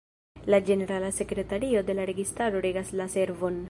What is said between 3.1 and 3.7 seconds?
servon.